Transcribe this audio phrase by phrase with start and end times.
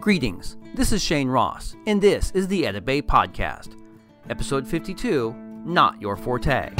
[0.00, 3.76] Greetings, this is Shane Ross, and this is the Edit Bay Podcast.
[4.30, 5.34] Episode 52
[5.66, 6.70] Not Your Forte.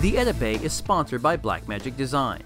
[0.00, 2.42] The Edit Bay is sponsored by Blackmagic Design.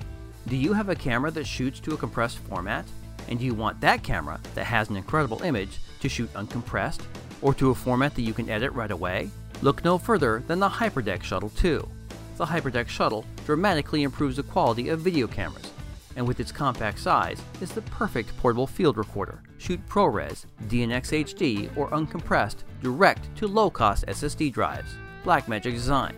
[0.47, 2.85] Do you have a camera that shoots to a compressed format?
[3.27, 7.03] And do you want that camera that has an incredible image to shoot uncompressed
[7.43, 9.31] or to a format that you can edit right away?
[9.63, 11.89] Look no further than the HyperDeck Shuttle 2.
[12.37, 15.73] The HyperDeck Shuttle dramatically improves the quality of video cameras
[16.17, 19.43] and with its compact size, is the perfect portable field recorder.
[19.59, 24.97] Shoot ProRes, DNX HD, or uncompressed direct to low-cost SSD drives.
[25.25, 26.17] Blackmagic Design,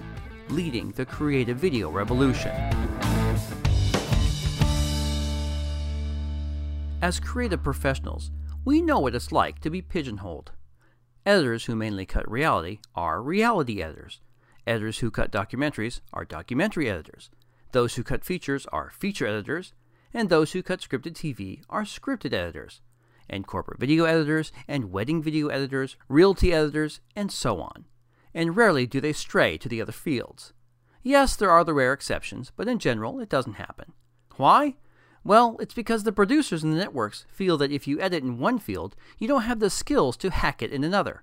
[0.48, 2.52] leading the creative video revolution.
[7.00, 8.30] As creative professionals,
[8.64, 10.52] we know what it's like to be pigeonholed.
[11.24, 14.20] Editors who mainly cut reality are reality editors.
[14.66, 17.30] Editors who cut documentaries are documentary editors.
[17.72, 19.72] Those who cut features are feature editors,
[20.12, 22.80] and those who cut scripted TV are scripted editors,
[23.28, 27.84] and corporate video editors, and wedding video editors, realty editors, and so on.
[28.34, 30.52] And rarely do they stray to the other fields.
[31.02, 33.92] Yes, there are the rare exceptions, but in general, it doesn't happen.
[34.36, 34.76] Why?
[35.24, 38.58] Well, it's because the producers and the networks feel that if you edit in one
[38.58, 41.22] field, you don't have the skills to hack it in another.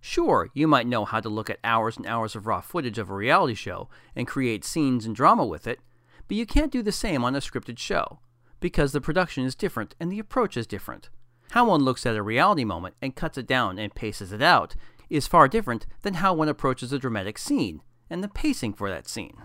[0.00, 3.10] Sure, you might know how to look at hours and hours of raw footage of
[3.10, 5.80] a reality show and create scenes and drama with it,
[6.30, 8.20] but you can't do the same on a scripted show,
[8.60, 11.10] because the production is different and the approach is different.
[11.50, 14.76] How one looks at a reality moment and cuts it down and paces it out
[15.08, 19.08] is far different than how one approaches a dramatic scene and the pacing for that
[19.08, 19.38] scene.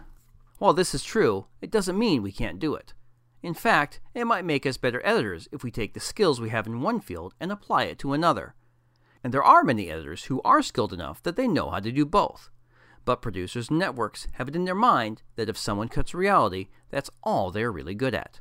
[0.59, 2.93] While this is true, it doesn't mean we can't do it.
[3.41, 6.67] In fact, it might make us better editors if we take the skills we have
[6.67, 8.53] in one field and apply it to another.
[9.23, 12.05] And there are many editors who are skilled enough that they know how to do
[12.05, 12.51] both.
[13.05, 17.11] But producers and networks have it in their mind that if someone cuts reality, that's
[17.23, 18.39] all they're really good at.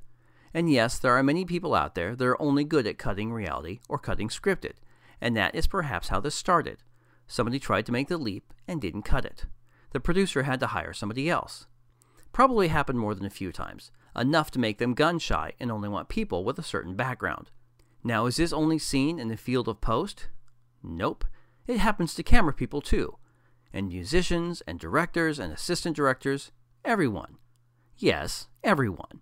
[0.54, 3.80] And yes, there are many people out there that are only good at cutting reality
[3.88, 4.74] or cutting scripted,
[5.20, 6.78] and that is perhaps how this started.
[7.26, 9.46] Somebody tried to make the leap and didn't cut it.
[9.92, 11.66] The producer had to hire somebody else.
[12.32, 15.88] Probably happened more than a few times, enough to make them gun shy and only
[15.88, 17.50] want people with a certain background.
[18.02, 20.28] Now, is this only seen in the field of post?
[20.82, 21.24] Nope.
[21.66, 23.16] It happens to camera people too,
[23.74, 26.52] and musicians and directors and assistant directors,
[26.84, 27.36] everyone.
[27.96, 29.20] Yes, everyone.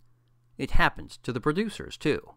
[0.58, 2.34] It happens to the producers, too.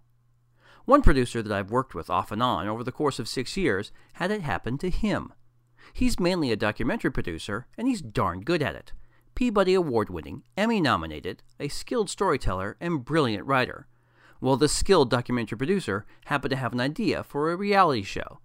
[0.85, 3.91] One producer that I've worked with off and on over the course of six years
[4.13, 5.33] had it happen to him.
[5.93, 8.93] He's mainly a documentary producer, and he's darn good at it.
[9.35, 13.87] Peabody Award winning, Emmy nominated, a skilled storyteller, and brilliant writer.
[14.39, 18.39] Well, this skilled documentary producer happened to have an idea for a reality show.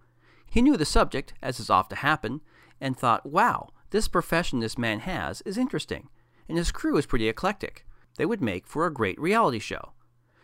[0.51, 2.41] He knew the subject, as is often happen,
[2.81, 6.09] and thought, wow, this profession this man has is interesting,
[6.49, 7.85] and his crew is pretty eclectic.
[8.17, 9.93] They would make for a great reality show.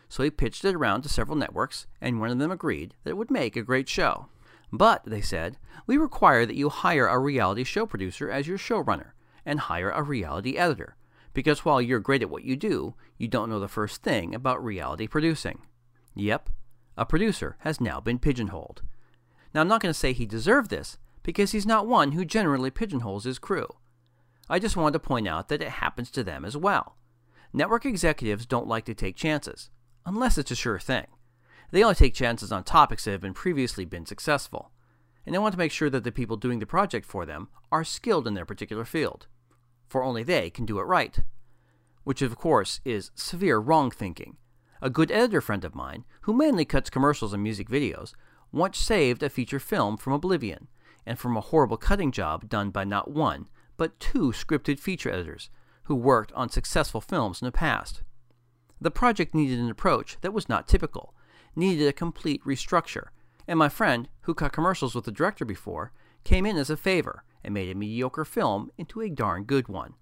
[0.09, 3.17] So he pitched it around to several networks, and one of them agreed that it
[3.17, 4.27] would make a great show.
[4.71, 9.11] But, they said, we require that you hire a reality show producer as your showrunner,
[9.45, 10.95] and hire a reality editor,
[11.33, 14.63] because while you're great at what you do, you don't know the first thing about
[14.63, 15.59] reality producing.
[16.15, 16.49] Yep,
[16.97, 18.81] a producer has now been pigeonholed.
[19.53, 22.71] Now, I'm not going to say he deserved this, because he's not one who generally
[22.71, 23.67] pigeonholes his crew.
[24.49, 26.95] I just wanted to point out that it happens to them as well.
[27.51, 29.69] Network executives don't like to take chances,
[30.05, 31.07] unless it's a sure thing.
[31.71, 34.71] They only take chances on topics that have been previously been successful,
[35.25, 37.83] and they want to make sure that the people doing the project for them are
[37.83, 39.27] skilled in their particular field,
[39.89, 41.19] for only they can do it right.
[42.05, 44.37] Which, of course, is severe wrong thinking.
[44.81, 48.13] A good editor friend of mine, who mainly cuts commercials and music videos,
[48.53, 50.69] once saved a feature film from oblivion
[51.07, 53.47] and from a horrible cutting job done by not one,
[53.77, 55.49] but two scripted feature editors
[55.83, 58.03] who worked on successful films in the past.
[58.79, 61.15] The project needed an approach that was not typical,
[61.55, 63.07] needed a complete restructure,
[63.47, 65.93] and my friend, who cut commercials with the director before,
[66.25, 69.93] came in as a favor and made a mediocre film into a darn good one.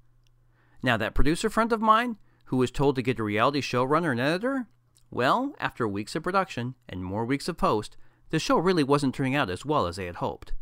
[0.81, 4.19] Now, that producer friend of mine, who was told to get a reality showrunner and
[4.19, 4.67] editor,
[5.11, 7.95] well, after weeks of production and more weeks of post,
[8.31, 10.53] the show really wasn't turning out as well as they had hoped.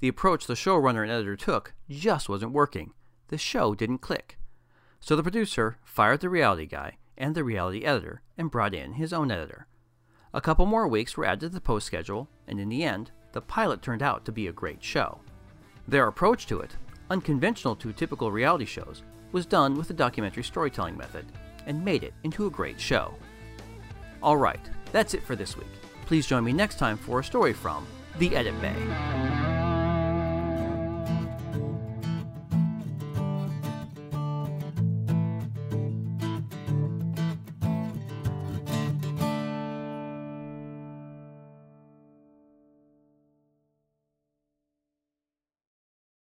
[0.00, 2.92] The approach the showrunner and editor took just wasn't working.
[3.28, 4.38] The show didn't click.
[4.98, 9.12] So the producer fired the reality guy and the reality editor and brought in his
[9.12, 9.66] own editor.
[10.32, 13.40] A couple more weeks were added to the post schedule, and in the end, the
[13.40, 15.20] pilot turned out to be a great show.
[15.86, 16.76] Their approach to it,
[17.10, 19.02] unconventional to typical reality shows,
[19.32, 21.26] was done with the documentary storytelling method
[21.66, 23.14] and made it into a great show.
[24.22, 25.68] Alright, that's it for this week.
[26.06, 27.86] Please join me next time for a story from
[28.18, 29.29] The Edit Bay.